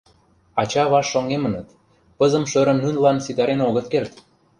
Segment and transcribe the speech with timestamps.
[0.61, 1.67] Ача-авашт шоҥгемыныт,
[2.17, 4.13] пызым-шӧрым нунылан ситарен огыт керт.